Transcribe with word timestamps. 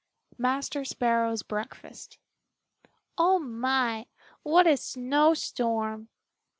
MASTER 0.39 0.83
SPARROW'S 0.83 1.43
BREAKFAST 1.43 2.17
"Oh, 3.19 3.37
my! 3.37 4.07
what 4.41 4.65
a 4.65 4.75
snowstorm!" 4.75 6.09